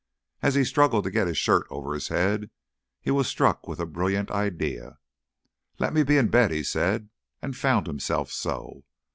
As 0.41 0.55
he 0.55 0.63
struggled 0.63 1.03
to 1.03 1.11
get 1.11 1.27
his 1.27 1.37
shirt 1.37 1.67
over 1.69 1.93
his 1.93 2.07
head, 2.07 2.49
he 3.01 3.11
was 3.11 3.27
struck 3.27 3.67
with 3.67 3.79
a 3.79 3.85
brilliant 3.85 4.31
idea. 4.31 4.97
"Let 5.77 5.93
me 5.93 6.01
be 6.01 6.17
in 6.17 6.29
bed," 6.29 6.49
he 6.49 6.63
said, 6.63 7.09
and 7.39 7.55
found 7.55 7.85
himself 7.85 8.31
so. 8.31 8.83